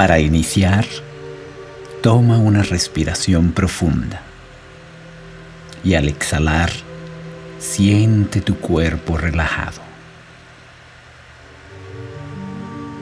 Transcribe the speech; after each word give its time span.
Para 0.00 0.18
iniciar, 0.18 0.86
toma 2.02 2.38
una 2.38 2.62
respiración 2.62 3.52
profunda 3.52 4.22
y 5.84 5.92
al 5.92 6.08
exhalar, 6.08 6.70
siente 7.58 8.40
tu 8.40 8.56
cuerpo 8.56 9.18
relajado. 9.18 9.82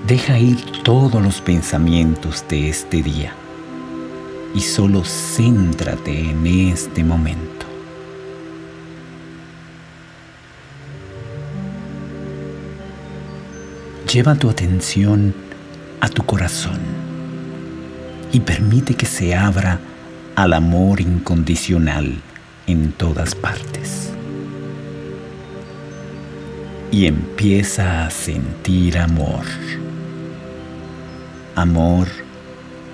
Deja 0.08 0.40
ir 0.40 0.60
todos 0.82 1.22
los 1.22 1.40
pensamientos 1.40 2.44
de 2.48 2.68
este 2.68 3.00
día 3.00 3.32
y 4.52 4.60
solo 4.60 5.04
céntrate 5.04 6.30
en 6.30 6.44
este 6.48 7.04
momento. 7.04 7.66
Lleva 14.12 14.34
tu 14.34 14.50
atención 14.50 15.32
a 16.00 16.08
tu 16.08 16.24
corazón 16.24 16.78
y 18.32 18.40
permite 18.40 18.94
que 18.94 19.06
se 19.06 19.34
abra 19.34 19.80
al 20.36 20.52
amor 20.52 21.00
incondicional 21.00 22.20
en 22.66 22.92
todas 22.92 23.34
partes. 23.34 24.10
Y 26.90 27.06
empieza 27.06 28.06
a 28.06 28.10
sentir 28.10 28.98
amor. 28.98 29.44
Amor 31.54 32.08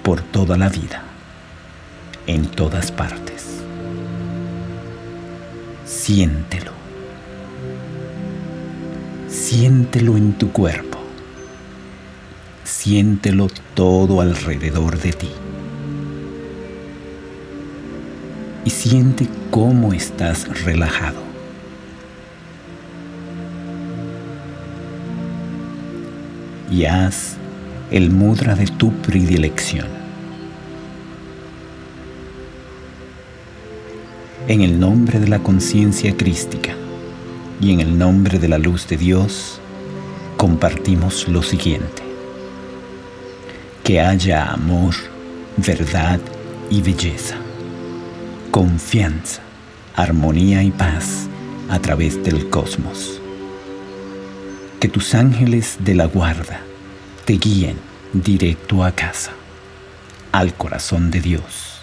por 0.03 0.23
toda 0.23 0.57
la 0.57 0.69
vida, 0.69 1.03
en 2.27 2.47
todas 2.47 2.91
partes. 2.91 3.63
Siéntelo. 5.85 6.73
Siéntelo 9.29 10.17
en 10.17 10.33
tu 10.33 10.51
cuerpo 10.51 10.94
siéntelo 12.85 13.49
todo 13.73 14.21
alrededor 14.21 15.01
de 15.01 15.13
ti. 15.15 15.31
Y 18.63 18.69
siente 18.69 19.27
cómo 19.51 19.95
estás 19.95 20.65
relajado. 20.65 21.23
Y 26.71 26.85
haz 26.85 27.39
el 27.91 28.11
mudra 28.11 28.55
de 28.55 28.67
tu 28.67 28.93
predilección. 28.93 29.87
En 34.47 34.61
el 34.61 34.79
nombre 34.79 35.21
de 35.21 35.29
la 35.29 35.39
conciencia 35.39 36.15
crística 36.15 36.75
y 37.63 37.73
en 37.73 37.81
el 37.81 37.97
nombre 37.97 38.39
de 38.39 38.49
la 38.49 38.59
luz 38.59 38.87
de 38.89 38.99
Dios, 38.99 39.59
compartimos 40.37 41.27
lo 41.29 41.43
siguiente 41.43 42.04
que 43.85 44.01
haya 44.01 44.51
amor, 44.51 44.95
verdad 45.59 46.19
y 46.71 46.81
belleza, 46.81 47.37
confianza, 48.51 49.43
armonía 49.95 50.63
y 50.63 50.71
paz 50.71 51.29
a 51.69 51.79
través 51.81 52.25
del 52.25 52.49
cosmos. 52.49 53.21
Que 54.81 54.89
tus 54.89 55.15
ángeles 55.15 55.77
de 55.81 55.95
la 55.95 56.07
guarda 56.07 56.63
te 57.27 57.35
guíen 57.35 57.77
directo 58.15 58.85
a 58.85 58.93
casa, 58.93 59.33
al 60.33 60.55
corazón 60.55 61.11
de 61.11 61.21
Dios. 61.21 61.83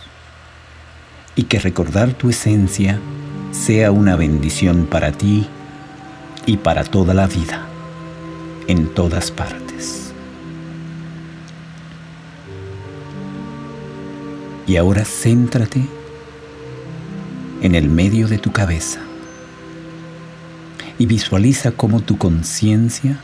Y 1.36 1.44
que 1.44 1.60
recordar 1.60 2.14
tu 2.14 2.32
esencia 2.32 3.00
sea 3.52 3.92
una 3.92 4.16
bendición 4.16 4.88
para 4.88 5.12
ti 5.12 5.48
y 6.48 6.58
para 6.58 6.84
toda 6.84 7.14
la 7.14 7.28
vida, 7.28 7.68
en 8.68 8.88
todas 8.88 9.30
partes. 9.30 10.11
Y 14.72 14.78
ahora 14.78 15.04
céntrate 15.04 15.86
en 17.62 17.76
el 17.76 17.90
medio 17.90 18.30
de 18.30 18.38
tu 18.38 18.54
cabeza 18.54 19.02
y 20.98 21.06
visualiza 21.06 21.74
cómo 21.74 22.00
tu 22.00 22.18
conciencia 22.18 23.20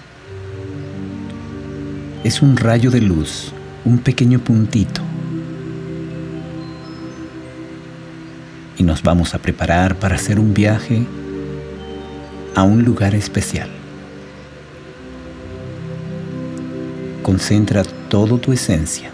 es 2.26 2.42
un 2.42 2.58
rayo 2.58 2.92
de 2.92 3.00
luz, 3.00 3.54
un 3.86 4.00
pequeño 4.00 4.40
puntito. 4.40 5.00
Y 8.78 8.84
nos 8.84 9.02
vamos 9.02 9.34
a 9.34 9.38
preparar 9.38 9.96
para 9.96 10.16
hacer 10.16 10.42
un 10.42 10.54
viaje 10.54 11.06
a 12.56 12.64
un 12.64 12.84
lugar 12.84 13.16
especial. 13.16 13.70
Concentra 17.24 17.84
toda 18.10 18.38
tu 18.38 18.52
esencia 18.52 19.12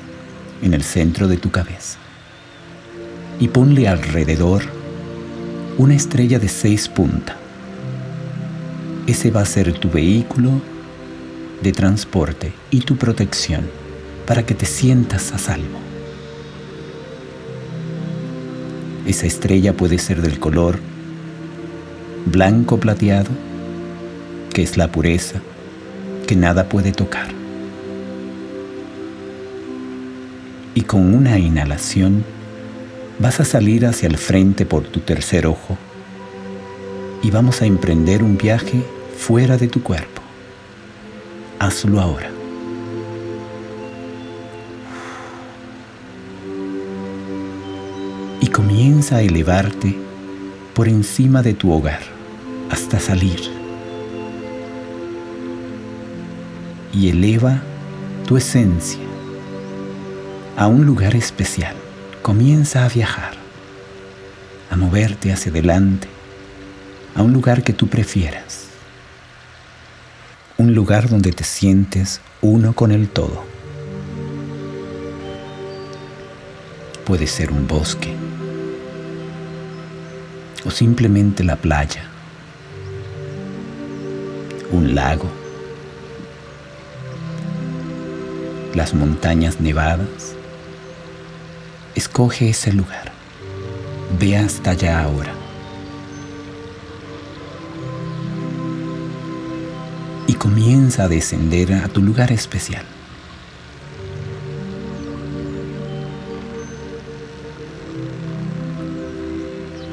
en 0.64 0.74
el 0.74 0.82
centro 0.82 1.28
de 1.28 1.38
tu 1.38 1.52
cabeza 1.52 2.03
y 3.44 3.50
ponle 3.50 3.90
alrededor 3.90 4.64
una 5.78 5.96
estrella 5.96 6.40
de 6.40 6.48
seis 6.48 6.88
puntas. 6.88 7.36
Ese 9.06 9.32
va 9.32 9.42
a 9.42 9.46
ser 9.46 9.74
tu 9.74 9.92
vehículo 9.92 10.62
de 11.62 11.74
transporte 11.74 12.54
y 12.72 12.80
tu 12.80 12.96
protección 12.96 13.70
para 14.26 14.46
que 14.46 14.54
te 14.54 14.66
sientas 14.66 15.34
a 15.34 15.38
salvo. 15.38 15.78
Esa 19.06 19.26
estrella 19.26 19.76
puede 19.76 19.98
ser 19.98 20.22
del 20.22 20.40
color 20.40 20.80
blanco 22.26 22.80
plateado, 22.80 23.32
que 24.54 24.64
es 24.64 24.78
la 24.78 24.90
pureza, 24.90 25.42
que 26.28 26.38
nada 26.38 26.70
puede 26.70 26.94
tocar. 26.94 27.28
Y 30.76 30.84
con 30.84 31.14
una 31.14 31.38
inhalación, 31.40 32.24
Vas 33.24 33.40
a 33.40 33.46
salir 33.46 33.86
hacia 33.86 34.10
el 34.10 34.18
frente 34.18 34.66
por 34.66 34.84
tu 34.84 35.00
tercer 35.00 35.48
ojo 35.48 35.78
y 37.22 37.32
vamos 37.32 37.62
a 37.62 37.66
emprender 37.66 38.22
un 38.22 38.38
viaje 38.38 38.84
fuera 39.18 39.56
de 39.56 39.70
tu 39.70 39.82
cuerpo. 39.82 40.22
Hazlo 41.58 42.02
ahora. 42.02 42.30
Y 48.42 48.48
comienza 48.48 49.16
a 49.16 49.22
elevarte 49.22 49.98
por 50.74 50.90
encima 50.90 51.42
de 51.42 51.54
tu 51.54 51.72
hogar 51.72 52.02
hasta 52.70 53.00
salir. 53.00 53.40
Y 56.92 57.08
eleva 57.08 57.62
tu 58.28 58.36
esencia 58.36 59.00
a 60.58 60.68
un 60.68 60.86
lugar 60.86 61.16
especial 61.16 61.83
comienza 62.24 62.86
a 62.86 62.88
viajar, 62.88 63.34
a 64.72 64.78
moverte 64.78 65.34
hacia 65.34 65.52
adelante, 65.52 66.08
a 67.16 67.22
un 67.22 67.34
lugar 67.34 67.64
que 67.64 67.74
tú 67.74 67.90
prefieras, 67.90 68.68
un 70.58 70.74
lugar 70.74 71.10
donde 71.10 71.34
te 71.34 71.44
sientes 71.44 72.22
uno 72.42 72.72
con 72.72 72.94
el 72.94 73.10
todo. 73.10 73.44
Puede 77.04 77.28
ser 77.28 77.52
un 77.52 77.68
bosque 77.68 78.16
o 80.64 80.72
simplemente 80.72 81.44
la 81.44 81.58
playa, 81.58 82.06
un 84.72 84.96
lago, 84.96 85.30
las 88.74 88.94
montañas 88.94 89.60
nevadas, 89.60 90.38
Escoge 91.96 92.50
ese 92.50 92.74
lugar. 92.74 93.12
Ve 94.20 94.36
hasta 94.36 94.72
allá 94.72 95.04
ahora. 95.04 95.32
Y 100.26 100.34
comienza 100.34 101.04
a 101.04 101.08
descender 101.08 101.72
a 101.74 101.88
tu 101.88 102.02
lugar 102.02 102.32
especial. 102.32 102.84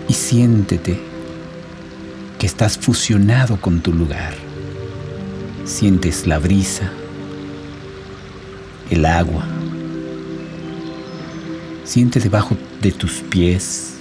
Y 0.09 0.13
siéntete 0.15 0.99
que 2.39 2.47
estás 2.47 2.79
fusionado 2.79 3.61
con 3.61 3.83
tu 3.83 3.93
lugar. 3.93 4.35
Sientes 5.67 6.27
la 6.27 6.39
brisa, 6.39 6.91
el 8.91 9.05
agua, 9.05 9.45
Siente 11.91 12.21
debajo 12.21 12.57
de 12.81 12.93
tus 12.93 13.15
pies, 13.15 13.95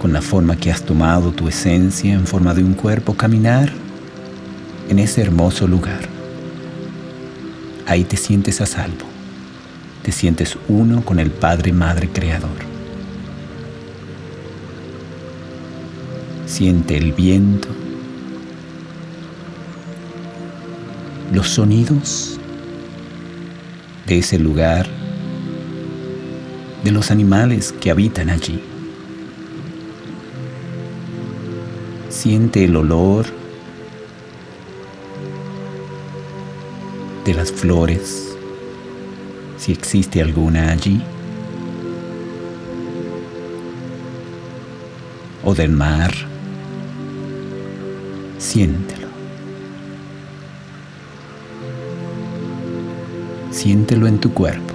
con 0.00 0.12
la 0.12 0.20
forma 0.20 0.56
que 0.56 0.72
has 0.72 0.82
tomado 0.82 1.30
tu 1.30 1.46
esencia 1.46 2.12
en 2.12 2.26
forma 2.26 2.52
de 2.52 2.64
un 2.64 2.74
cuerpo, 2.74 3.14
caminar 3.14 3.70
en 4.88 4.98
ese 4.98 5.22
hermoso 5.22 5.68
lugar. 5.68 6.00
Ahí 7.86 8.02
te 8.02 8.16
sientes 8.16 8.60
a 8.60 8.66
salvo. 8.66 9.06
Te 10.02 10.10
sientes 10.10 10.58
uno 10.66 11.04
con 11.04 11.20
el 11.20 11.30
Padre, 11.30 11.72
Madre, 11.72 12.08
Creador. 12.08 12.58
Siente 16.44 16.96
el 16.96 17.12
viento, 17.12 17.68
los 21.32 21.50
sonidos 21.50 22.40
de 24.08 24.18
ese 24.18 24.40
lugar, 24.40 24.88
de 26.84 26.90
los 26.90 27.10
animales 27.10 27.72
que 27.72 27.90
habitan 27.90 28.30
allí. 28.30 28.62
Siente 32.08 32.64
el 32.64 32.76
olor 32.76 33.26
de 37.24 37.34
las 37.34 37.52
flores, 37.52 38.36
si 39.58 39.72
existe 39.72 40.22
alguna 40.22 40.70
allí, 40.70 41.02
o 45.44 45.54
del 45.54 45.70
mar. 45.72 46.12
Siéntelo. 48.38 49.08
Siéntelo 53.50 54.06
en 54.06 54.18
tu 54.18 54.32
cuerpo. 54.32 54.69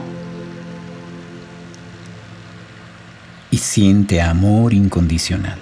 Y 3.56 3.58
siente 3.58 4.20
amor 4.20 4.74
incondicional. 4.74 5.58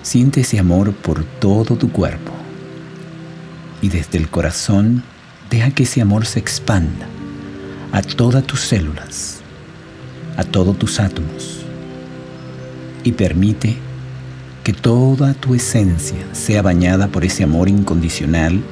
Siente 0.00 0.42
ese 0.42 0.60
amor 0.60 0.92
por 0.92 1.24
todo 1.24 1.74
tu 1.74 1.90
cuerpo. 1.90 2.30
Y 3.82 3.88
desde 3.88 4.18
el 4.18 4.28
corazón 4.28 5.02
deja 5.50 5.72
que 5.72 5.82
ese 5.82 6.00
amor 6.00 6.24
se 6.24 6.38
expanda 6.38 7.08
a 7.90 8.00
todas 8.00 8.44
tus 8.44 8.60
células, 8.60 9.40
a 10.36 10.44
todos 10.44 10.78
tus 10.78 11.00
átomos. 11.00 11.62
Y 13.02 13.10
permite 13.10 13.76
que 14.62 14.72
toda 14.72 15.34
tu 15.34 15.56
esencia 15.56 16.24
sea 16.30 16.62
bañada 16.62 17.08
por 17.08 17.24
ese 17.24 17.42
amor 17.42 17.68
incondicional 17.68 18.62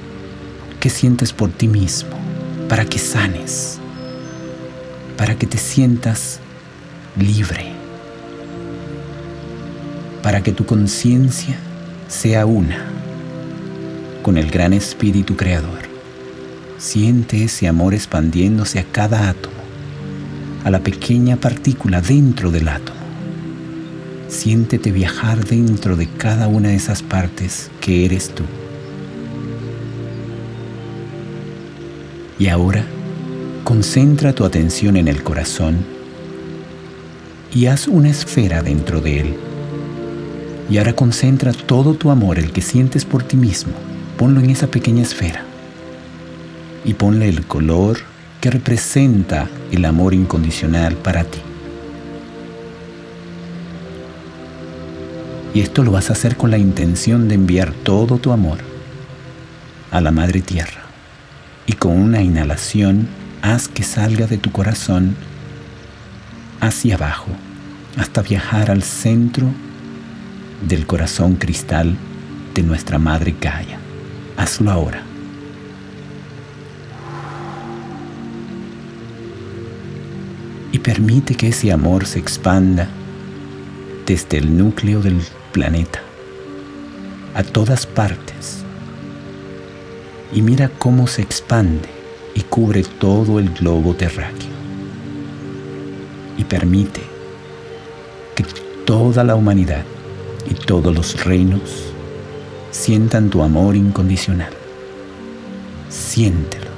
que 0.78 0.90
sientes 0.90 1.32
por 1.32 1.50
ti 1.50 1.66
mismo, 1.66 2.16
para 2.68 2.84
que 2.84 3.00
sanes, 3.00 3.77
para 5.18 5.36
que 5.36 5.46
te 5.46 5.58
sientas 5.58 6.40
libre 7.18 7.78
para 10.28 10.42
que 10.42 10.52
tu 10.52 10.66
conciencia 10.66 11.56
sea 12.06 12.44
una 12.44 12.84
con 14.22 14.36
el 14.36 14.50
gran 14.50 14.74
espíritu 14.74 15.36
creador. 15.36 15.88
Siente 16.76 17.44
ese 17.44 17.66
amor 17.66 17.94
expandiéndose 17.94 18.78
a 18.78 18.84
cada 18.84 19.30
átomo, 19.30 19.56
a 20.64 20.70
la 20.70 20.80
pequeña 20.80 21.36
partícula 21.36 22.02
dentro 22.02 22.50
del 22.50 22.68
átomo. 22.68 22.98
Siéntete 24.28 24.92
viajar 24.92 25.46
dentro 25.46 25.96
de 25.96 26.06
cada 26.06 26.46
una 26.46 26.68
de 26.68 26.74
esas 26.74 27.02
partes 27.02 27.70
que 27.80 28.04
eres 28.04 28.34
tú. 28.34 28.44
Y 32.38 32.48
ahora, 32.48 32.84
concentra 33.68 34.32
tu 34.32 34.46
atención 34.46 34.96
en 34.96 35.08
el 35.08 35.22
corazón 35.22 35.76
y 37.52 37.66
haz 37.66 37.86
una 37.86 38.08
esfera 38.08 38.62
dentro 38.62 39.02
de 39.02 39.20
él 39.20 39.36
y 40.70 40.78
ahora 40.78 40.94
concentra 40.94 41.52
todo 41.52 41.92
tu 41.92 42.10
amor, 42.10 42.38
el 42.38 42.50
que 42.50 42.62
sientes 42.62 43.04
por 43.04 43.24
ti 43.24 43.36
mismo, 43.36 43.74
ponlo 44.16 44.40
en 44.40 44.48
esa 44.48 44.68
pequeña 44.68 45.02
esfera. 45.02 45.44
Y 46.86 46.94
ponle 46.94 47.28
el 47.28 47.44
color 47.44 47.98
que 48.40 48.50
representa 48.50 49.50
el 49.70 49.84
amor 49.84 50.14
incondicional 50.14 50.94
para 50.94 51.24
ti. 51.24 51.40
Y 55.52 55.60
esto 55.60 55.84
lo 55.84 55.90
vas 55.90 56.08
a 56.08 56.14
hacer 56.14 56.38
con 56.38 56.50
la 56.50 56.56
intención 56.56 57.28
de 57.28 57.34
enviar 57.34 57.74
todo 57.74 58.16
tu 58.16 58.32
amor 58.32 58.60
a 59.90 60.00
la 60.00 60.10
Madre 60.10 60.40
Tierra. 60.40 60.84
Y 61.66 61.74
con 61.74 61.92
una 61.92 62.22
inhalación 62.22 63.27
haz 63.42 63.68
que 63.68 63.82
salga 63.82 64.26
de 64.26 64.38
tu 64.38 64.50
corazón 64.50 65.16
hacia 66.60 66.96
abajo 66.96 67.30
hasta 67.96 68.22
viajar 68.22 68.70
al 68.70 68.82
centro 68.82 69.46
del 70.66 70.86
corazón 70.86 71.36
cristal 71.36 71.96
de 72.54 72.62
nuestra 72.62 72.98
Madre 72.98 73.34
Gaia. 73.40 73.78
Hazlo 74.36 74.70
ahora. 74.70 75.02
Y 80.70 80.78
permite 80.78 81.34
que 81.34 81.48
ese 81.48 81.72
amor 81.72 82.06
se 82.06 82.18
expanda 82.18 82.88
desde 84.06 84.38
el 84.38 84.56
núcleo 84.56 85.00
del 85.00 85.20
planeta 85.52 86.00
a 87.34 87.42
todas 87.42 87.86
partes. 87.86 88.64
Y 90.32 90.42
mira 90.42 90.68
cómo 90.78 91.06
se 91.06 91.22
expande 91.22 91.97
y 92.38 92.42
cubre 92.42 92.84
todo 92.84 93.40
el 93.40 93.50
globo 93.50 93.94
terráqueo. 93.94 94.52
Y 96.36 96.44
permite 96.44 97.00
que 98.36 98.44
toda 98.84 99.24
la 99.24 99.34
humanidad 99.34 99.84
y 100.48 100.54
todos 100.54 100.94
los 100.94 101.24
reinos 101.24 101.92
sientan 102.70 103.28
tu 103.28 103.42
amor 103.42 103.74
incondicional. 103.74 104.52
Siéntelo. 105.88 106.70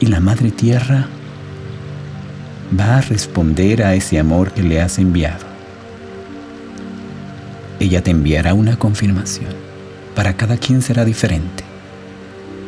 Y 0.00 0.06
la 0.08 0.20
Madre 0.20 0.50
Tierra 0.50 1.08
va 2.78 2.98
a 2.98 3.00
responder 3.00 3.82
a 3.82 3.94
ese 3.94 4.18
amor 4.18 4.52
que 4.52 4.62
le 4.62 4.82
has 4.82 4.98
enviado. 4.98 5.46
Ella 7.80 8.02
te 8.02 8.10
enviará 8.10 8.52
una 8.52 8.76
confirmación. 8.78 9.63
Para 10.14 10.36
cada 10.36 10.56
quien 10.56 10.82
será 10.82 11.04
diferente, 11.04 11.64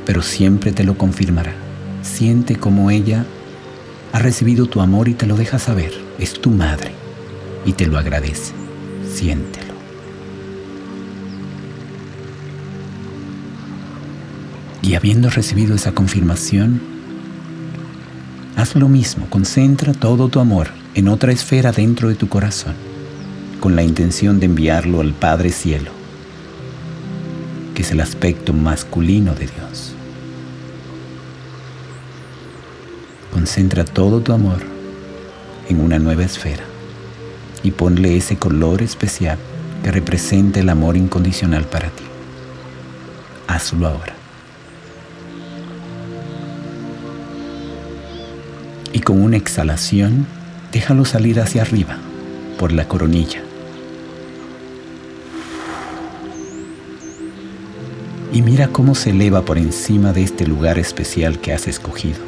pero 0.05 0.23
siempre 0.23 0.73
te 0.73 0.85
lo 0.85 0.99
confirmará. 0.99 1.55
Siente 2.03 2.57
como 2.57 2.91
ella 2.91 3.25
ha 4.13 4.19
recibido 4.19 4.67
tu 4.67 4.81
amor 4.81 5.09
y 5.09 5.15
te 5.15 5.27
lo 5.27 5.37
deja 5.37 5.59
saber. 5.59 5.93
Es 6.19 6.35
tu 6.35 6.51
madre 6.51 6.93
y 7.65 7.73
te 7.73 7.87
lo 7.87 7.99
agradece. 7.99 8.55
Siéntelo. 9.13 9.75
Y 14.83 14.95
habiendo 14.95 15.29
recibido 15.31 15.75
esa 15.75 15.93
confirmación, 15.93 16.81
haz 18.57 18.77
lo 18.77 18.89
mismo, 18.89 19.27
concentra 19.29 19.93
todo 19.93 20.29
tu 20.29 20.39
amor 20.39 20.69
en 20.95 21.09
otra 21.09 21.33
esfera 21.33 21.73
dentro 21.73 22.09
de 22.09 22.15
tu 22.15 22.29
corazón, 22.29 22.75
con 23.61 23.75
la 23.75 23.83
intención 23.83 24.39
de 24.39 24.47
enviarlo 24.47 25.01
al 25.01 25.13
Padre 25.13 25.51
Cielo, 25.51 25.91
que 27.77 27.83
es 27.83 27.91
el 27.91 28.01
aspecto 28.01 28.55
masculino 28.55 29.35
de 29.35 29.47
Dios. 29.47 29.93
Concentra 33.31 33.85
todo 33.85 34.23
tu 34.23 34.33
amor 34.33 34.61
en 35.69 35.83
una 35.83 35.99
nueva 35.99 36.25
esfera 36.25 36.65
y 37.63 37.73
ponle 37.73 38.17
ese 38.17 38.39
color 38.39 38.81
especial 38.81 39.37
que 39.85 39.93
representa 39.93 40.59
el 40.59 40.71
amor 40.71 40.97
incondicional 40.97 41.65
para 41.65 41.91
ti. 41.91 42.05
Hazlo 43.47 43.89
ahora. 43.89 44.15
Y 48.95 49.01
con 49.01 49.21
una 49.21 49.37
exhalación, 49.37 50.27
déjalo 50.73 51.05
salir 51.05 51.41
hacia 51.41 51.61
arriba 51.61 51.99
por 52.59 52.73
la 52.73 52.89
coronilla. 52.89 53.46
Y 58.33 58.43
mira 58.43 58.69
cómo 58.69 58.95
se 58.95 59.11
eleva 59.11 59.45
por 59.45 59.59
encima 59.59 60.13
de 60.13 60.23
este 60.23 60.47
lugar 60.47 60.79
especial 60.79 61.41
que 61.41 61.53
has 61.53 61.67
escogido. 61.69 62.19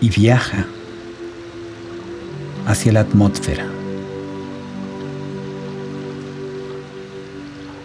Y 0.00 0.08
viaja 0.08 0.66
hacia 2.66 2.92
la 2.92 3.00
atmósfera. 3.00 3.66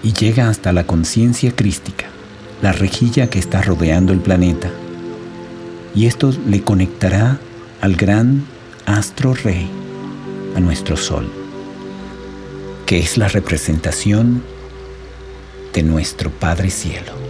Y 0.04 0.14
llega 0.14 0.50
hasta 0.50 0.72
la 0.72 0.86
conciencia 0.86 1.52
crística, 1.56 2.08
la 2.62 2.72
rejilla 2.72 3.30
que 3.30 3.40
está 3.40 3.62
rodeando 3.62 4.14
el 4.14 4.20
planeta, 4.20 4.72
y 5.94 6.06
esto 6.06 6.32
le 6.48 6.62
conectará 6.62 7.40
al 7.82 7.96
gran 7.96 8.46
astro 8.86 9.34
rey, 9.34 9.68
a 10.56 10.60
nuestro 10.60 10.96
sol, 10.96 11.28
que 12.86 13.00
es 13.00 13.18
la 13.18 13.28
representación 13.28 14.44
de 15.74 15.84
nuestro 15.84 16.30
Padre 16.32 16.70
Cielo. 16.70 17.28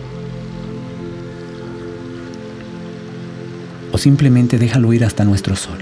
simplemente 3.97 4.57
déjalo 4.57 4.93
ir 4.93 5.03
hasta 5.05 5.25
nuestro 5.25 5.55
sol. 5.55 5.77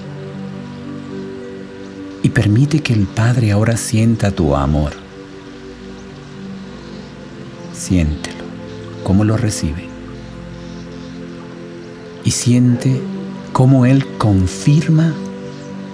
Y 2.23 2.29
permite 2.29 2.79
que 2.79 2.93
el 2.93 3.05
Padre 3.05 3.51
ahora 3.51 3.77
sienta 3.77 4.31
tu 4.31 4.55
amor. 4.55 4.93
Siéntelo, 7.73 8.43
cómo 9.03 9.23
lo 9.23 9.37
recibe. 9.37 9.87
Y 12.23 12.31
siente 12.31 12.99
cómo 13.53 13.85
Él 13.85 14.05
confirma 14.17 15.13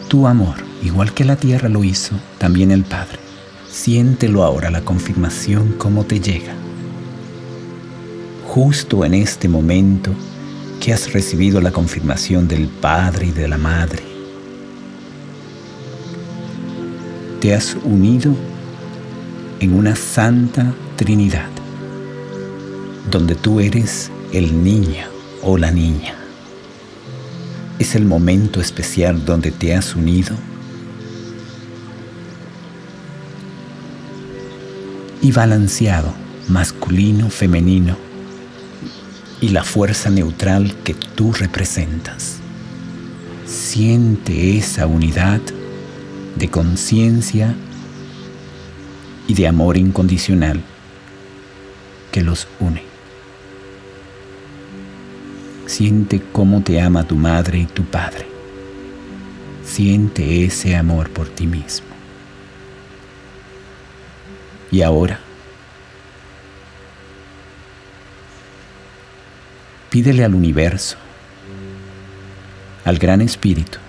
tu 0.07 0.27
amor, 0.27 0.55
igual 0.81 1.13
que 1.13 1.25
la 1.25 1.35
tierra 1.35 1.67
lo 1.67 1.83
hizo, 1.83 2.15
también 2.37 2.71
el 2.71 2.83
Padre. 2.83 3.30
Siéntelo 3.71 4.43
ahora 4.43 4.69
la 4.69 4.81
confirmación 4.81 5.75
como 5.77 6.03
te 6.03 6.19
llega. 6.19 6.53
Justo 8.45 9.05
en 9.05 9.13
este 9.13 9.47
momento 9.47 10.11
que 10.81 10.91
has 10.91 11.13
recibido 11.13 11.61
la 11.61 11.71
confirmación 11.71 12.49
del 12.49 12.67
Padre 12.67 13.27
y 13.27 13.31
de 13.31 13.47
la 13.47 13.57
Madre, 13.57 14.03
te 17.39 17.55
has 17.55 17.77
unido 17.85 18.35
en 19.61 19.73
una 19.73 19.95
santa 19.95 20.73
Trinidad, 20.97 21.49
donde 23.09 23.35
tú 23.35 23.61
eres 23.61 24.11
el 24.33 24.63
niño 24.63 25.05
o 25.43 25.57
la 25.57 25.71
niña. 25.71 26.15
Es 27.79 27.95
el 27.95 28.03
momento 28.03 28.59
especial 28.59 29.23
donde 29.23 29.49
te 29.49 29.73
has 29.73 29.95
unido 29.95 30.35
y 35.21 35.31
balanceado, 35.31 36.13
masculino, 36.47 37.29
femenino, 37.29 37.95
y 39.39 39.49
la 39.49 39.63
fuerza 39.63 40.09
neutral 40.09 40.75
que 40.83 40.93
tú 40.93 41.33
representas. 41.33 42.37
Siente 43.45 44.57
esa 44.57 44.85
unidad 44.85 45.41
de 46.35 46.47
conciencia 46.49 47.55
y 49.27 49.33
de 49.33 49.47
amor 49.47 49.77
incondicional 49.77 50.61
que 52.11 52.21
los 52.21 52.47
une. 52.59 52.83
Siente 55.65 56.21
cómo 56.31 56.61
te 56.61 56.81
ama 56.81 57.07
tu 57.07 57.15
madre 57.15 57.59
y 57.59 57.65
tu 57.65 57.83
padre. 57.83 58.27
Siente 59.65 60.43
ese 60.43 60.75
amor 60.75 61.09
por 61.09 61.29
ti 61.29 61.47
mismo. 61.47 61.90
Y 64.71 64.81
ahora, 64.81 65.19
pídele 69.89 70.23
al 70.23 70.33
universo, 70.33 70.97
al 72.85 72.97
Gran 72.97 73.21
Espíritu, 73.21 73.79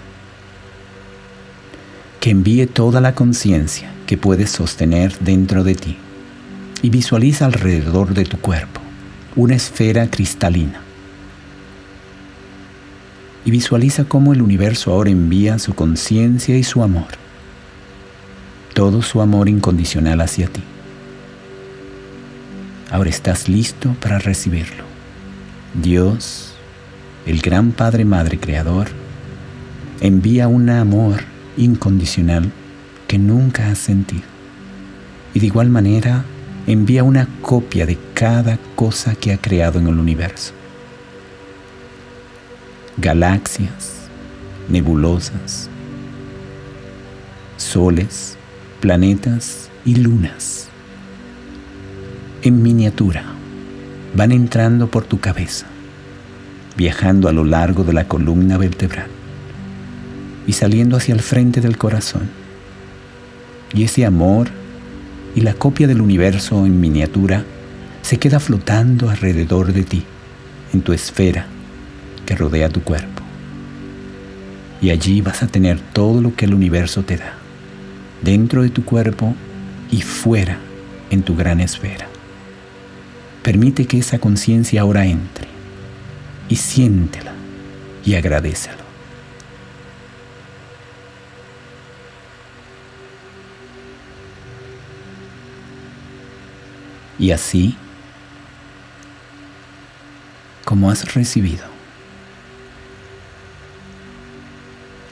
que 2.19 2.31
envíe 2.31 2.67
toda 2.67 3.01
la 3.01 3.15
conciencia 3.15 3.93
que 4.07 4.19
puedes 4.19 4.51
sostener 4.51 5.17
dentro 5.21 5.63
de 5.63 5.77
ti 5.77 5.99
y 6.83 6.91
visualiza 6.91 7.47
alrededor 7.47 8.13
de 8.13 8.25
tu 8.25 8.39
cuerpo 8.39 8.81
una 9.37 9.55
esfera 9.55 10.11
cristalina. 10.11 10.81
Y 13.45 13.51
visualiza 13.51 14.05
cómo 14.05 14.33
el 14.33 14.43
universo 14.43 14.93
ahora 14.93 15.11
envía 15.11 15.59
su 15.59 15.75
conciencia 15.75 16.57
y 16.57 16.63
su 16.63 16.83
amor, 16.83 17.22
todo 18.73 19.03
su 19.03 19.21
amor 19.21 19.49
incondicional 19.49 20.21
hacia 20.21 20.49
ti. 20.49 20.63
Ahora 22.91 23.11
estás 23.11 23.49
listo 23.49 23.95
para 24.01 24.19
recibirlo. 24.19 24.85
Dios, 25.75 26.55
el 27.27 27.41
gran 27.41 27.73
Padre 27.73 28.05
Madre 28.05 28.39
Creador, 28.39 28.89
envía 30.01 30.49
un 30.49 30.69
amor 30.69 31.23
incondicional 31.57 32.51
que 33.09 33.19
nunca 33.19 33.71
has 33.71 33.79
sentido. 33.79 34.25
Y 35.35 35.41
de 35.41 35.47
igual 35.47 35.71
manera 35.71 36.25
envía 36.67 37.03
una 37.05 37.29
copia 37.41 37.87
de 37.87 37.99
cada 38.15 38.59
cosa 38.75 39.15
que 39.15 39.33
ha 39.33 39.39
creado 39.39 39.79
en 39.79 39.87
el 39.87 39.99
universo. 39.99 40.53
Galaxias, 42.99 44.09
nebulosas, 44.69 45.71
soles, 47.57 48.37
planetas 48.83 49.71
y 49.85 49.95
lunas 49.95 50.67
en 52.43 52.63
miniatura 52.63 53.23
van 54.13 54.33
entrando 54.33 54.89
por 54.89 55.05
tu 55.05 55.21
cabeza, 55.21 55.67
viajando 56.77 57.29
a 57.29 57.33
lo 57.33 57.45
largo 57.45 57.85
de 57.85 57.93
la 57.93 58.09
columna 58.09 58.59
vertebral 58.59 59.07
y 60.49 60.55
saliendo 60.55 60.97
hacia 60.97 61.15
el 61.15 61.21
frente 61.21 61.61
del 61.61 61.79
corazón. 61.79 62.29
Y 63.73 63.85
ese 63.85 64.05
amor 64.05 64.49
y 65.37 65.43
la 65.43 65.55
copia 65.55 65.87
del 65.87 66.01
universo 66.01 66.67
en 66.67 66.81
miniatura 66.81 67.45
se 68.03 68.19
queda 68.19 68.41
flotando 68.41 69.11
alrededor 69.11 69.73
de 69.73 69.85
ti, 69.85 70.03
en 70.73 70.83
tu 70.83 70.93
esfera 70.93 71.47
que 72.27 72.35
rodea 72.35 72.69
tu 72.69 72.83
cuerpo. 72.83 73.23
Y 74.81 74.91
allí 74.91 75.21
vas 75.21 75.45
a 75.45 75.47
tener 75.47 75.79
todo 75.93 76.21
lo 76.21 76.35
que 76.35 76.47
el 76.47 76.55
universo 76.55 77.05
te 77.05 77.19
da, 77.19 77.35
dentro 78.23 78.63
de 78.63 78.71
tu 78.71 78.85
cuerpo 78.85 79.35
y 79.91 80.01
fuera 80.01 80.59
en 81.11 81.23
tu 81.23 81.37
gran 81.37 81.61
esfera. 81.61 82.09
Permite 83.43 83.87
que 83.87 83.99
esa 83.99 84.19
conciencia 84.19 84.81
ahora 84.81 85.05
entre 85.05 85.49
y 86.49 86.57
siéntela 86.57 87.33
y 88.05 88.15
agradecelo. 88.15 88.83
Y 97.19 97.31
así, 97.31 97.77
como 100.65 100.91
has 100.91 101.15
recibido, 101.15 101.65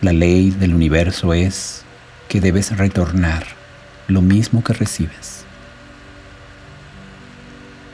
la 0.00 0.12
ley 0.12 0.50
del 0.50 0.75
universo 0.75 1.35
es 1.35 1.85
que 2.31 2.41
debes 2.41 2.79
retornar 2.79 3.45
lo 4.07 4.23
mismo 4.23 4.63
que 4.63 4.73
recibes. 4.73 5.43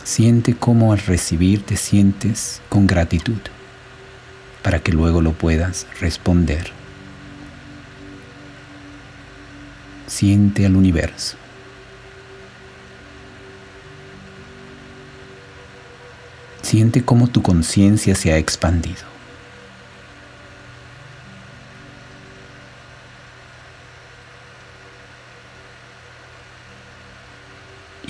Siente 0.04 0.54
cómo 0.54 0.92
al 0.92 0.98
recibir 0.98 1.64
te 1.64 1.78
sientes 1.78 2.60
con 2.68 2.86
gratitud 2.86 3.40
para 4.62 4.80
que 4.80 4.92
luego 4.92 5.22
lo 5.22 5.32
puedas 5.32 5.86
responder. 6.00 6.70
Siente 10.06 10.66
al 10.66 10.76
universo. 10.76 11.38
Siente 16.60 17.02
cómo 17.06 17.28
tu 17.28 17.40
conciencia 17.40 18.14
se 18.14 18.32
ha 18.32 18.36
expandido. 18.36 19.15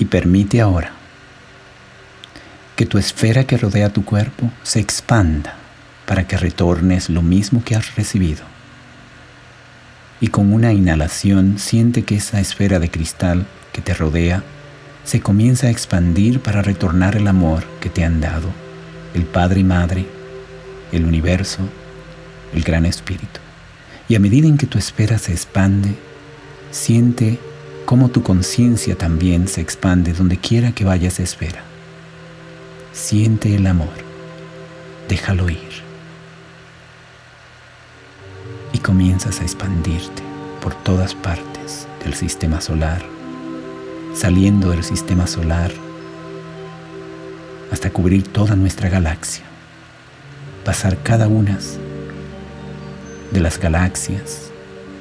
Permite 0.06 0.60
ahora 0.60 0.92
que 2.76 2.86
tu 2.86 2.98
esfera 2.98 3.44
que 3.44 3.56
rodea 3.56 3.92
tu 3.92 4.04
cuerpo 4.04 4.50
se 4.62 4.78
expanda 4.78 5.54
para 6.06 6.28
que 6.28 6.36
retornes 6.36 7.10
lo 7.10 7.22
mismo 7.22 7.64
que 7.64 7.74
has 7.74 7.96
recibido. 7.96 8.44
Y 10.20 10.28
con 10.28 10.52
una 10.52 10.72
inhalación 10.72 11.58
siente 11.58 12.04
que 12.04 12.16
esa 12.16 12.40
esfera 12.40 12.78
de 12.78 12.90
cristal 12.90 13.46
que 13.72 13.82
te 13.82 13.94
rodea 13.94 14.42
se 15.04 15.20
comienza 15.20 15.66
a 15.66 15.70
expandir 15.70 16.40
para 16.40 16.62
retornar 16.62 17.16
el 17.16 17.26
amor 17.26 17.64
que 17.80 17.90
te 17.90 18.04
han 18.04 18.20
dado, 18.20 18.48
el 19.14 19.24
Padre 19.24 19.60
y 19.60 19.64
Madre, 19.64 20.06
el 20.92 21.04
universo, 21.04 21.60
el 22.54 22.62
Gran 22.62 22.86
Espíritu. 22.86 23.40
Y 24.08 24.14
a 24.14 24.20
medida 24.20 24.46
en 24.46 24.56
que 24.56 24.66
tu 24.66 24.78
esfera 24.78 25.18
se 25.18 25.32
expande, 25.32 25.96
siente 26.70 27.38
cómo 27.86 28.08
tu 28.08 28.24
conciencia 28.24 28.98
también 28.98 29.46
se 29.46 29.60
expande 29.60 30.12
donde 30.12 30.36
quiera 30.38 30.72
que 30.72 30.84
vaya 30.84 31.06
esa 31.06 31.22
esfera. 31.22 31.62
Siente 32.92 33.54
el 33.54 33.66
amor, 33.68 33.94
déjalo 35.08 35.48
ir. 35.48 35.86
Y 38.72 38.78
comienzas 38.78 39.40
a 39.40 39.44
expandirte 39.44 40.22
por 40.60 40.74
todas 40.74 41.14
partes 41.14 41.86
del 42.02 42.14
sistema 42.14 42.60
solar, 42.60 43.02
saliendo 44.14 44.70
del 44.70 44.82
sistema 44.82 45.28
solar 45.28 45.70
hasta 47.70 47.90
cubrir 47.90 48.24
toda 48.24 48.56
nuestra 48.56 48.88
galaxia, 48.88 49.44
pasar 50.64 50.98
cada 51.04 51.28
una 51.28 51.56
de 53.30 53.40
las 53.40 53.60
galaxias 53.60 54.50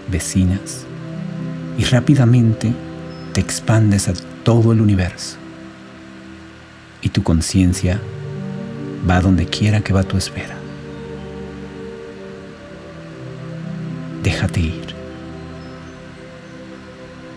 vecinas 0.07 0.84
y 1.77 1.84
rápidamente 1.84 2.74
te 3.34 3.41
expandes 3.41 4.08
a 4.08 4.13
todo 4.44 4.72
el 4.72 4.82
universo 4.82 5.38
y 7.01 7.10
tu 7.10 7.24
conciencia 7.24 8.00
va 9.08 9.22
donde 9.22 9.46
quiera 9.46 9.82
que 9.82 9.94
va 9.94 10.03
tu 10.03 10.17
esfera. 10.17 10.55
Déjate 14.24 14.60
ir 14.60 14.96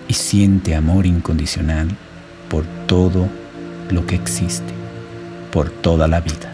y 0.08 0.14
siente 0.14 0.74
amor 0.74 1.04
incondicional 1.04 1.88
por 2.48 2.64
todo 2.86 3.28
lo 3.90 4.06
que 4.06 4.14
existe, 4.14 4.72
por 5.52 5.68
toda 5.68 6.08
la 6.08 6.20
vida, 6.20 6.52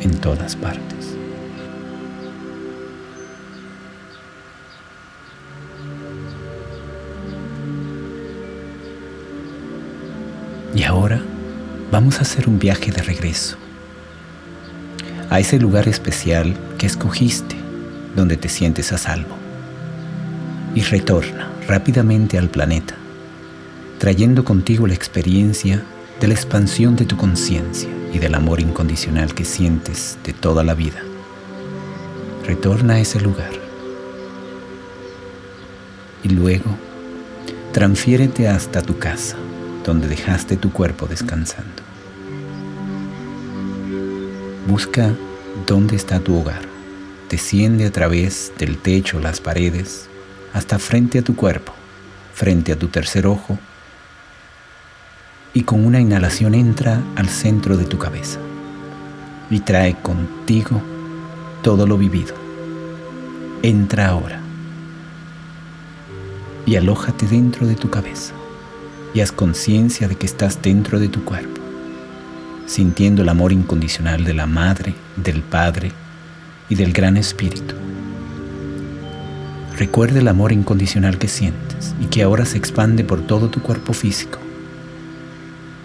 en 0.00 0.10
todas 0.18 0.56
partes. 0.56 0.97
Ahora 10.88 11.20
vamos 11.92 12.18
a 12.18 12.22
hacer 12.22 12.48
un 12.48 12.58
viaje 12.58 12.90
de 12.90 13.02
regreso 13.02 13.56
a 15.30 15.38
ese 15.38 15.58
lugar 15.58 15.86
especial 15.88 16.56
que 16.78 16.86
escogiste 16.86 17.54
donde 18.16 18.36
te 18.36 18.48
sientes 18.48 18.92
a 18.92 18.98
salvo. 18.98 19.36
Y 20.74 20.80
retorna 20.82 21.50
rápidamente 21.66 22.38
al 22.38 22.48
planeta, 22.48 22.94
trayendo 23.98 24.44
contigo 24.44 24.86
la 24.86 24.94
experiencia 24.94 25.82
de 26.20 26.28
la 26.28 26.34
expansión 26.34 26.96
de 26.96 27.04
tu 27.04 27.16
conciencia 27.16 27.90
y 28.12 28.18
del 28.18 28.34
amor 28.34 28.60
incondicional 28.60 29.34
que 29.34 29.44
sientes 29.44 30.18
de 30.24 30.32
toda 30.32 30.64
la 30.64 30.74
vida. 30.74 31.02
Retorna 32.46 32.94
a 32.94 33.00
ese 33.00 33.20
lugar. 33.20 33.50
Y 36.24 36.30
luego, 36.30 36.70
transfiérete 37.72 38.48
hasta 38.48 38.82
tu 38.82 38.98
casa, 38.98 39.36
donde 39.88 40.06
dejaste 40.06 40.58
tu 40.58 40.70
cuerpo 40.70 41.06
descansando. 41.06 41.82
Busca 44.66 45.14
dónde 45.66 45.96
está 45.96 46.20
tu 46.20 46.38
hogar. 46.38 46.60
Desciende 47.30 47.86
a 47.86 47.90
través 47.90 48.52
del 48.58 48.76
techo, 48.76 49.18
las 49.18 49.40
paredes, 49.40 50.06
hasta 50.52 50.78
frente 50.78 51.20
a 51.20 51.22
tu 51.22 51.34
cuerpo, 51.34 51.72
frente 52.34 52.72
a 52.72 52.78
tu 52.78 52.88
tercer 52.88 53.26
ojo, 53.26 53.58
y 55.54 55.62
con 55.62 55.86
una 55.86 56.00
inhalación 56.00 56.54
entra 56.54 57.00
al 57.16 57.30
centro 57.30 57.78
de 57.78 57.86
tu 57.86 57.96
cabeza 57.96 58.40
y 59.48 59.60
trae 59.60 59.94
contigo 60.02 60.82
todo 61.62 61.86
lo 61.86 61.96
vivido. 61.96 62.34
Entra 63.62 64.08
ahora 64.08 64.42
y 66.66 66.76
alójate 66.76 67.26
dentro 67.26 67.66
de 67.66 67.74
tu 67.74 67.88
cabeza 67.88 68.34
y 69.14 69.20
haz 69.20 69.32
conciencia 69.32 70.08
de 70.08 70.16
que 70.16 70.26
estás 70.26 70.60
dentro 70.62 70.98
de 70.98 71.08
tu 71.08 71.24
cuerpo, 71.24 71.60
sintiendo 72.66 73.22
el 73.22 73.28
amor 73.28 73.52
incondicional 73.52 74.24
de 74.24 74.34
la 74.34 74.46
Madre, 74.46 74.94
del 75.16 75.42
Padre 75.42 75.92
y 76.68 76.74
del 76.74 76.92
Gran 76.92 77.16
Espíritu. 77.16 77.74
Recuerda 79.78 80.18
el 80.18 80.28
amor 80.28 80.52
incondicional 80.52 81.18
que 81.18 81.28
sientes 81.28 81.94
y 82.00 82.06
que 82.06 82.22
ahora 82.22 82.44
se 82.44 82.58
expande 82.58 83.04
por 83.04 83.20
todo 83.26 83.48
tu 83.48 83.62
cuerpo 83.62 83.92
físico 83.92 84.38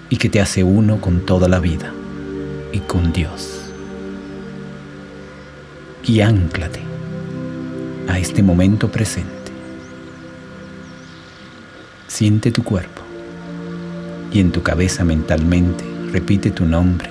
y 0.09 0.17
que 0.17 0.29
te 0.29 0.41
hace 0.41 0.63
uno 0.63 0.99
con 0.99 1.25
toda 1.25 1.47
la 1.47 1.59
vida 1.59 1.93
y 2.71 2.79
con 2.79 3.13
Dios. 3.13 3.61
Y 6.03 6.21
anclate 6.21 6.81
a 8.09 8.19
este 8.19 8.43
momento 8.43 8.91
presente. 8.91 9.31
Siente 12.07 12.51
tu 12.51 12.63
cuerpo 12.63 13.02
y 14.33 14.39
en 14.39 14.51
tu 14.51 14.63
cabeza 14.63 15.03
mentalmente 15.03 15.83
repite 16.11 16.49
tu 16.49 16.65
nombre, 16.65 17.09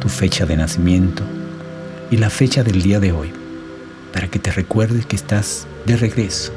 tu 0.00 0.08
fecha 0.08 0.46
de 0.46 0.56
nacimiento 0.56 1.24
y 2.10 2.16
la 2.16 2.30
fecha 2.30 2.62
del 2.62 2.82
día 2.82 3.00
de 3.00 3.12
hoy 3.12 3.32
para 4.12 4.28
que 4.28 4.38
te 4.38 4.52
recuerdes 4.52 5.06
que 5.06 5.16
estás 5.16 5.66
de 5.86 5.96
regreso 5.96 6.52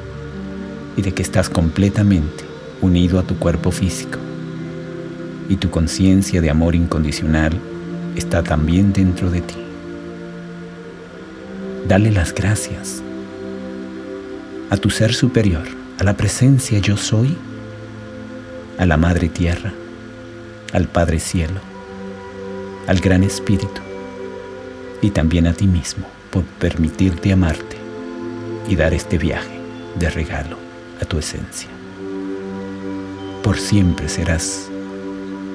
y 0.96 1.02
de 1.02 1.12
que 1.12 1.24
estás 1.24 1.50
completamente 1.50 2.44
unido 2.82 3.20
a 3.20 3.24
tu 3.24 3.38
cuerpo 3.40 3.72
físico 3.72 4.20
y 5.50 5.56
tu 5.58 5.70
conciencia 5.70 6.40
de 6.40 6.50
amor 6.50 6.76
incondicional 6.76 7.54
está 8.16 8.44
también 8.44 8.94
dentro 8.94 9.30
de 9.30 9.42
ti. 9.42 9.56
Dale 11.88 12.12
las 12.12 12.34
gracias 12.34 13.02
a 14.70 14.78
tu 14.78 14.90
ser 14.90 15.14
superior, 15.14 15.68
a 16.00 16.04
la 16.04 16.16
presencia 16.16 16.80
yo 16.80 16.96
soy, 16.96 17.36
a 18.78 18.86
la 18.86 18.98
Madre 18.98 19.30
Tierra, 19.30 19.74
al 20.74 20.88
Padre 20.88 21.20
Cielo, 21.20 21.60
al 22.88 23.00
Gran 23.00 23.24
Espíritu 23.24 23.82
y 25.02 25.12
también 25.12 25.48
a 25.48 25.54
ti 25.54 25.68
mismo 25.68 26.06
por 26.32 26.44
permitirte 26.44 27.32
amarte 27.32 27.78
y 28.68 28.76
dar 28.76 28.94
este 28.94 29.18
viaje 29.18 29.60
de 30.00 30.10
regalo 30.10 30.58
a 31.02 31.06
tu 31.06 31.20
esencia. 31.20 31.70
Por 33.44 33.60
siempre 33.60 34.08
serás 34.08 34.70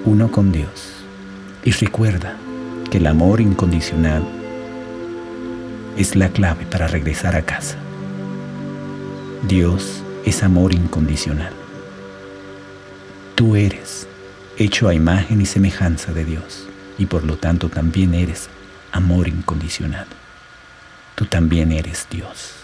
uno 0.04 0.30
con 0.30 0.52
Dios. 0.52 0.94
Y 1.64 1.72
recuerda 1.72 2.36
que 2.90 2.98
el 2.98 3.06
amor 3.06 3.40
incondicional 3.40 4.22
es 5.96 6.16
la 6.16 6.28
clave 6.28 6.64
para 6.66 6.86
regresar 6.86 7.36
a 7.36 7.42
casa. 7.42 7.76
Dios 9.46 10.02
es 10.24 10.42
amor 10.42 10.72
incondicional. 10.72 11.57
Tú 13.38 13.54
eres 13.54 14.08
hecho 14.56 14.88
a 14.88 14.94
imagen 14.94 15.40
y 15.40 15.46
semejanza 15.46 16.12
de 16.12 16.24
Dios 16.24 16.66
y 16.98 17.06
por 17.06 17.22
lo 17.22 17.36
tanto 17.36 17.68
también 17.68 18.12
eres 18.12 18.48
amor 18.90 19.28
incondicional. 19.28 20.08
Tú 21.14 21.24
también 21.24 21.70
eres 21.70 22.08
Dios. 22.10 22.54